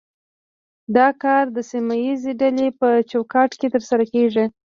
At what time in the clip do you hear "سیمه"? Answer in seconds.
1.71-1.95